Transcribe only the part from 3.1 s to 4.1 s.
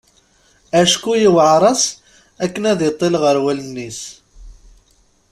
ɣer wallen-is.